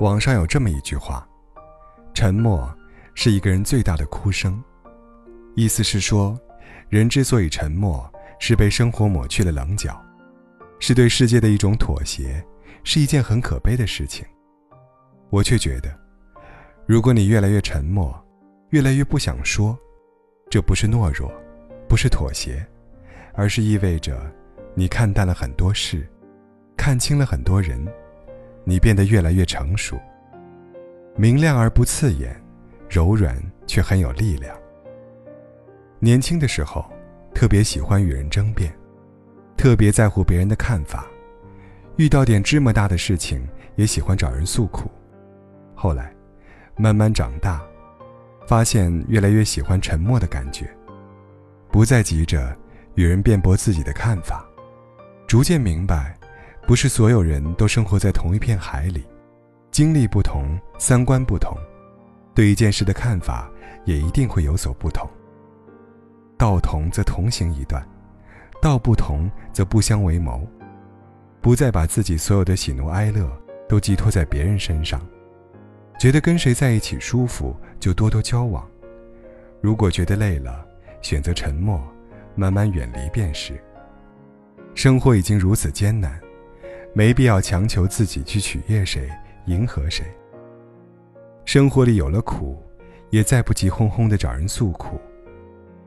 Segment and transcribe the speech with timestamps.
[0.00, 1.26] 网上有这么一句话
[2.14, 2.68] ：“沉默
[3.14, 4.62] 是一个人最大的哭声。”
[5.54, 6.36] 意思是说，
[6.88, 10.02] 人之所以沉默，是被生活抹去了棱角，
[10.80, 12.44] 是对世界的一种妥协，
[12.82, 14.26] 是一件很可悲的事情。
[15.30, 15.96] 我却觉得，
[16.86, 18.12] 如果你越来越沉默，
[18.70, 19.78] 越来越不想说，
[20.50, 21.32] 这不是懦弱，
[21.88, 22.66] 不是妥协，
[23.32, 24.20] 而是意味着
[24.74, 26.04] 你看淡了很多事，
[26.76, 27.86] 看清了很多人。
[28.64, 30.00] 你变得越来越成熟，
[31.16, 32.34] 明亮而不刺眼，
[32.88, 33.36] 柔软
[33.66, 34.56] 却很有力量。
[35.98, 36.84] 年轻的时候，
[37.34, 38.74] 特别喜欢与人争辩，
[39.56, 41.06] 特别在乎别人的看法，
[41.96, 43.46] 遇到点芝麻大的事情
[43.76, 44.90] 也喜欢找人诉苦。
[45.74, 46.14] 后来，
[46.76, 47.62] 慢慢长大，
[48.46, 50.68] 发现越来越喜欢沉默的感觉，
[51.70, 52.56] 不再急着
[52.94, 54.46] 与人辩驳自己的看法，
[55.26, 56.13] 逐渐明白。
[56.66, 59.04] 不是所有人都生活在同一片海里，
[59.70, 61.54] 经历不同，三观不同，
[62.34, 63.50] 对一件事的看法
[63.84, 65.08] 也一定会有所不同。
[66.38, 67.86] 道同则同行一段，
[68.62, 70.46] 道不同则不相为谋。
[71.42, 73.30] 不再把自己所有的喜怒哀乐
[73.68, 74.98] 都寄托在别人身上，
[75.98, 78.66] 觉得跟谁在一起舒服就多多交往。
[79.60, 80.66] 如果觉得累了，
[81.02, 81.78] 选择沉默，
[82.34, 83.62] 慢慢远离便是。
[84.74, 86.18] 生活已经如此艰难。
[86.96, 89.10] 没必要强求自己去取悦谁，
[89.46, 90.06] 迎合谁。
[91.44, 92.62] 生活里有了苦，
[93.10, 95.00] 也再不急哄哄的找人诉苦，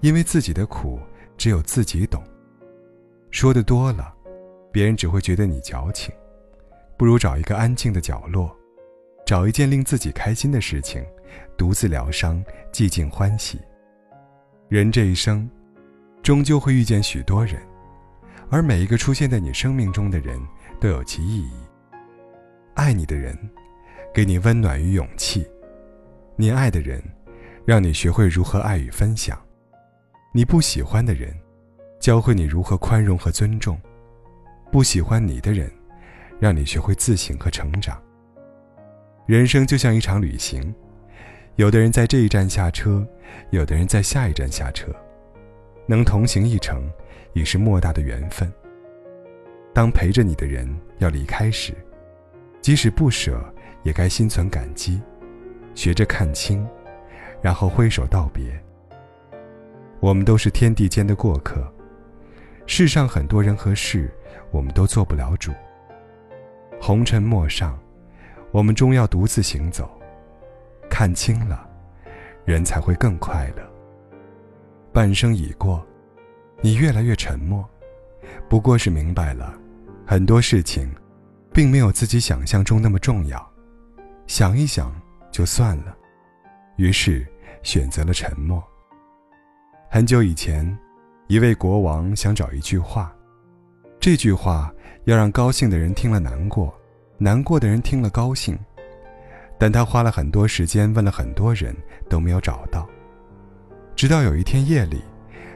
[0.00, 1.00] 因为自己的苦
[1.38, 2.22] 只有自己懂。
[3.30, 4.12] 说的多了，
[4.70, 6.14] 别人只会觉得你矫情。
[6.98, 8.54] 不如找一个安静的角落，
[9.24, 11.02] 找一件令自己开心的事情，
[11.56, 13.58] 独自疗伤，寂静欢喜。
[14.68, 15.48] 人这一生，
[16.22, 17.56] 终究会遇见许多人，
[18.50, 20.38] 而每一个出现在你生命中的人。
[20.80, 21.50] 都有其意义。
[22.74, 23.36] 爱你的人，
[24.14, 25.42] 给你温暖与勇气；
[26.36, 27.02] 你爱的人，
[27.66, 29.36] 让你学会如何爱与分享；
[30.32, 31.32] 你不喜欢的人，
[32.00, 33.76] 教会你如何宽容和尊重；
[34.72, 35.70] 不喜欢你的人，
[36.40, 38.00] 让你学会自省和成长。
[39.26, 40.74] 人生就像一场旅行，
[41.56, 43.06] 有的人在这一站下车，
[43.50, 44.90] 有的人在下一站下车，
[45.86, 46.90] 能同行一程，
[47.34, 48.50] 已是莫大的缘分。
[49.72, 51.74] 当陪着你的人要离开时，
[52.60, 53.42] 即使不舍，
[53.82, 55.00] 也该心存感激，
[55.74, 56.66] 学着看清，
[57.40, 58.60] 然后挥手道别。
[60.00, 61.72] 我们都是天地间的过客，
[62.66, 64.10] 世上很多人和事，
[64.50, 65.52] 我们都做不了主。
[66.80, 67.78] 红尘陌上，
[68.50, 69.90] 我们终要独自行走。
[70.88, 71.68] 看清了，
[72.44, 73.62] 人才会更快乐。
[74.92, 75.86] 半生已过，
[76.60, 77.64] 你越来越沉默。
[78.48, 79.56] 不过是明白了，
[80.10, 80.92] 很多事情，
[81.52, 83.48] 并没有自己想象中那么重要，
[84.26, 84.92] 想一想
[85.30, 85.96] 就算了，
[86.78, 87.24] 于是
[87.62, 88.60] 选择了沉默。
[89.88, 90.76] 很久以前，
[91.28, 93.14] 一位国王想找一句话，
[94.00, 96.74] 这句话要让高兴的人听了难过，
[97.16, 98.58] 难过的人听了高兴，
[99.60, 101.72] 但他花了很多时间问了很多人
[102.08, 102.84] 都没有找到，
[103.94, 105.04] 直到有一天夜里，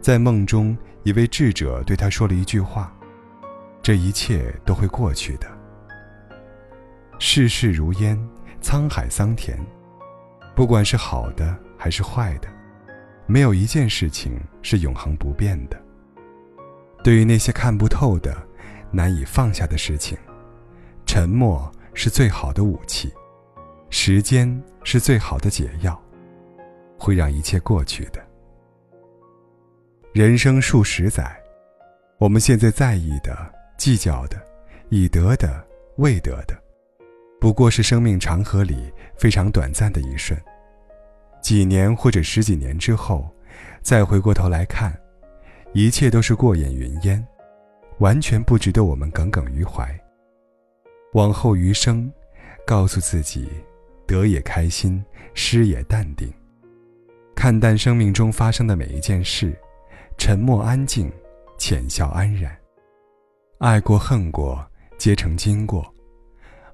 [0.00, 0.74] 在梦中。
[1.04, 2.92] 一位智者对他说了一句话
[3.82, 5.46] ：“这一切都会过去的。
[7.18, 8.18] 世事如烟，
[8.62, 9.58] 沧海桑田，
[10.54, 12.48] 不管是好的还是坏的，
[13.26, 15.80] 没有一件事情是永恒不变的。
[17.02, 18.36] 对于那些看不透的、
[18.90, 20.18] 难以放下的事情，
[21.06, 23.12] 沉默是最好的武器，
[23.90, 26.00] 时间是最好的解药，
[26.98, 28.24] 会让一切过去的。”
[30.12, 31.36] 人生数十载，
[32.18, 33.36] 我们现在在意的、
[33.78, 34.36] 计较的、
[34.90, 35.64] 已得的、
[35.96, 36.54] 未得的，
[37.40, 40.38] 不过是生命长河里非常短暂的一瞬。
[41.40, 43.32] 几年或者十几年之后，
[43.80, 44.92] 再回过头来看，
[45.72, 47.24] 一切都是过眼云烟，
[48.00, 49.88] 完全不值得我们耿耿于怀。
[51.12, 52.12] 往后余生，
[52.66, 53.48] 告诉自己，
[54.06, 55.02] 得也开心，
[55.34, 56.28] 失也淡定，
[57.36, 59.56] 看淡生命中发生的每一件事。
[60.18, 61.12] 沉默安静，
[61.56, 62.57] 浅笑安然。
[63.58, 64.64] 爱过恨过，
[64.98, 65.82] 皆成经过；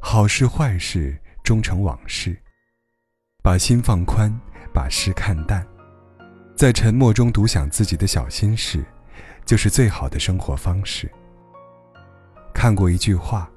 [0.00, 2.36] 好事坏事，终成往事。
[3.42, 4.30] 把心放宽，
[4.70, 5.66] 把事看淡，
[6.54, 8.84] 在沉默中独享自己的小心事，
[9.46, 11.10] 就是最好的生活方式。
[12.52, 13.50] 看过一句话：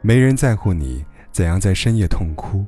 [0.00, 2.64] 没人在乎你怎样在深夜痛哭，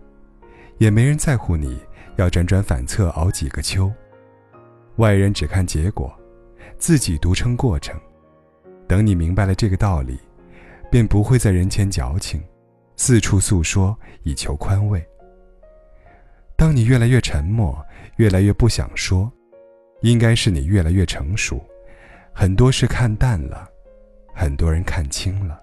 [0.76, 1.80] 也没人在乎你
[2.16, 3.90] 要辗转反侧熬几个秋。
[4.96, 6.14] 外人只看结果，
[6.78, 7.98] 自己独撑过程。
[8.88, 10.18] 等你明白了这个道理，
[10.90, 12.42] 便不会在人前矫情，
[12.96, 15.04] 四处诉说以求宽慰。
[16.56, 17.84] 当你越来越沉默，
[18.16, 19.30] 越来越不想说，
[20.00, 21.62] 应该是你越来越成熟，
[22.32, 23.68] 很多事看淡了，
[24.34, 25.60] 很多人看清了。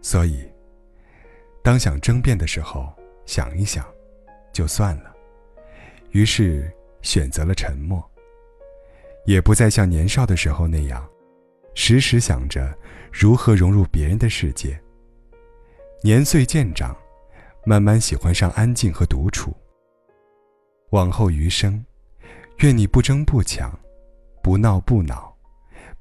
[0.00, 0.44] 所以，
[1.62, 2.92] 当想争辩的时候，
[3.24, 3.86] 想一想，
[4.52, 5.14] 就算了。
[6.10, 6.68] 于是
[7.02, 8.02] 选择了沉默，
[9.26, 11.08] 也不再像年少的时候那样，
[11.74, 12.76] 时时想着
[13.12, 14.80] 如何融入别人的世界。
[16.02, 16.96] 年岁渐长，
[17.64, 19.54] 慢慢喜欢上安静和独处。
[20.90, 21.84] 往后余生，
[22.58, 23.78] 愿你不争不抢，
[24.42, 25.34] 不闹不恼，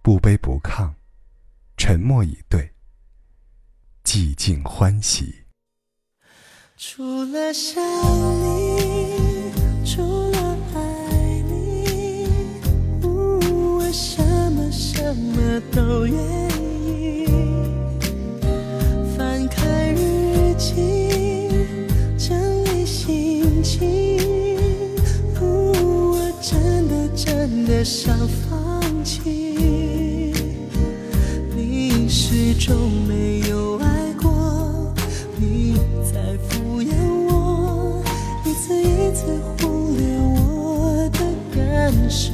[0.01, 0.91] 不卑不亢，
[1.77, 2.69] 沉默以对。
[4.03, 5.45] 寂静欢喜。
[6.75, 7.81] 除了想
[15.71, 17.25] 都愿意。
[19.18, 21.50] 翻开日记，
[22.18, 24.18] 整理心情，
[25.39, 29.19] 我真的真的想放弃。
[31.56, 34.94] 你始终没有爱过，
[35.38, 36.94] 你在敷衍
[37.27, 38.01] 我，
[38.45, 39.39] 一次一次。
[39.59, 41.19] 忽略我的
[41.53, 42.33] 感受，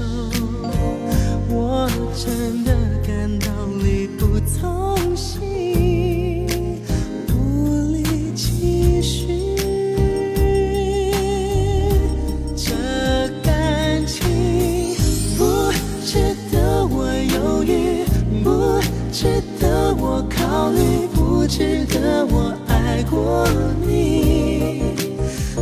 [22.08, 23.46] 得我爱过
[23.86, 24.94] 你。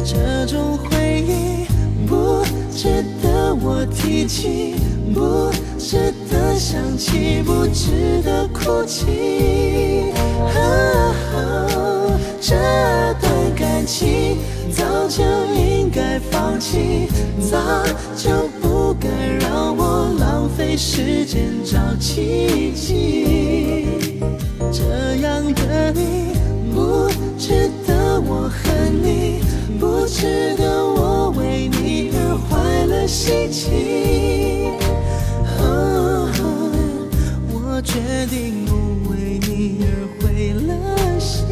[0.06, 1.65] 这种回忆
[2.06, 4.75] 不值得我提起，
[5.12, 5.50] 不
[5.80, 10.13] 值得想起，不值得哭泣。
[12.39, 12.53] 这
[13.19, 14.38] 段感情
[14.71, 15.24] 早就
[15.56, 17.07] 应该放弃，
[17.50, 17.57] 早
[18.15, 19.09] 就不该
[19.39, 23.88] 让我浪费时间找奇迹。
[24.71, 24.83] 这
[33.06, 33.69] 坏了心情。
[37.52, 38.74] 我决定不
[39.12, 39.88] 为你而
[40.19, 41.46] 毁了心，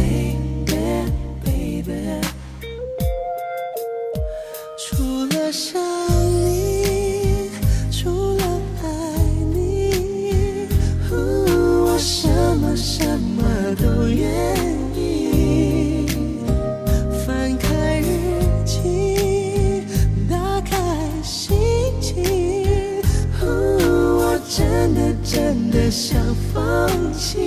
[25.91, 26.19] 想。
[26.19, 27.39] 想放弃，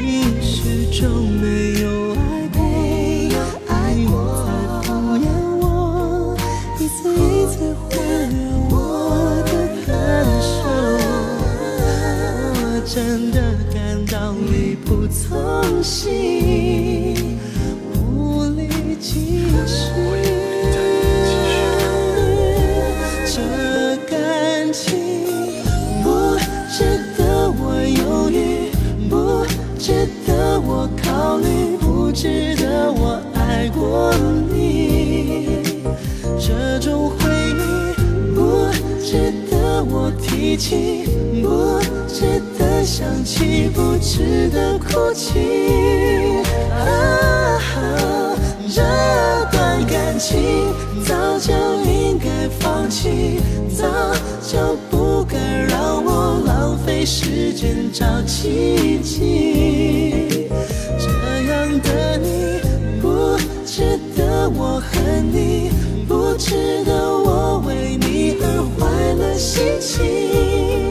[0.00, 2.64] 你始终没有爱过，
[3.94, 4.06] 你
[4.46, 4.50] 在
[4.82, 4.86] 敷
[5.16, 5.26] 衍
[5.60, 5.64] 我，
[6.78, 8.00] 一次一次忽略
[8.70, 8.72] 我
[9.46, 9.50] 的
[9.86, 9.94] 感
[10.40, 10.52] 受，
[12.54, 13.36] 我真的
[13.72, 13.74] 感
[14.06, 17.38] 到力不从心，
[17.94, 18.68] 无力
[19.00, 19.10] 继
[19.66, 19.84] 续。
[31.38, 34.12] 你不值得我爱过
[34.52, 35.62] 你，
[36.38, 37.14] 这种回
[37.50, 38.68] 忆不
[39.02, 41.04] 值得我提起，
[41.42, 46.42] 不值得想起，不值得哭泣。
[48.68, 48.82] 这
[49.52, 50.40] 段感情
[51.06, 51.52] 早就
[51.84, 53.38] 应该放弃，
[53.76, 53.86] 早
[54.42, 55.38] 就不该
[55.68, 60.03] 让我浪费时间找奇迹。
[66.44, 70.83] 值得我为你而坏了心情。